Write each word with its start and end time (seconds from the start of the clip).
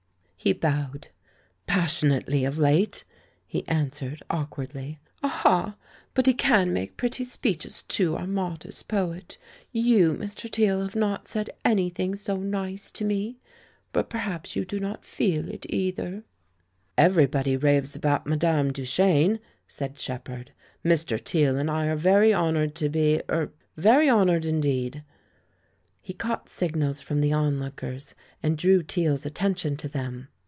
He 0.43 0.53
bowed. 0.53 1.09
"Passionately 1.67 2.45
of 2.45 2.57
late!" 2.57 3.03
he 3.45 3.63
an 3.67 3.91
swered 3.91 4.23
awkwardly. 4.27 4.97
"Aha! 5.21 5.75
but 6.15 6.25
he 6.25 6.33
can 6.33 6.73
make 6.73 6.97
pretty 6.97 7.23
speeches, 7.25 7.83
too, 7.83 8.15
our 8.15 8.25
modest 8.25 8.87
poet. 8.87 9.37
You, 9.71 10.13
Mr. 10.15 10.49
Teale, 10.49 10.81
have 10.81 10.95
not 10.95 11.27
said 11.27 11.51
anything 11.63 12.15
so 12.15 12.37
nice 12.37 12.89
to 12.89 13.05
me. 13.05 13.37
But 13.93 14.09
perhaps 14.09 14.55
you 14.55 14.65
do 14.65 14.79
not 14.79 15.05
feel 15.05 15.47
it, 15.47 15.67
either?" 15.69 16.23
112 16.23 16.23
THE 16.23 16.47
MAN 16.47 16.55
WHO 16.55 16.97
UNDERSTOOD 16.97 16.97
WOMEN 16.97 17.05
"Everybody 17.11 17.57
raves 17.57 17.95
about 17.95 18.25
madame 18.25 18.73
Duchene," 18.73 19.39
said 19.67 19.99
Shepherd; 19.99 20.53
"Mr. 20.83 21.23
Teale 21.23 21.59
and 21.59 21.69
I 21.69 21.85
are 21.85 21.95
very 21.95 22.31
hon 22.33 22.55
oured 22.57 22.73
to 22.73 22.89
be— 22.89 23.21
er— 23.29 23.51
very 23.77 24.09
honoured 24.09 24.45
indeed." 24.45 25.03
He 26.03 26.13
caught 26.13 26.49
signals 26.49 26.99
from 26.99 27.21
the 27.21 27.31
onlookers, 27.31 28.15
and 28.41 28.57
drew 28.57 28.81
Teale's 28.81 29.23
attention 29.23 29.77
to 29.77 29.87
them. 29.87 30.29